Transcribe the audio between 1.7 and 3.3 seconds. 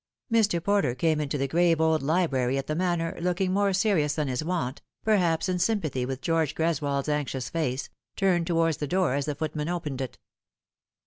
old library at the Manor